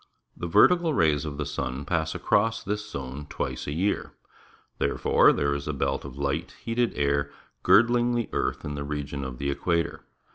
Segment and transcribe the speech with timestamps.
[0.35, 4.13] The vertical rays of the sun pass across this zone twice a year.
[4.79, 7.31] Therefore there is a belt of light, heated air
[7.61, 10.01] girdling the earth in the region of the equator.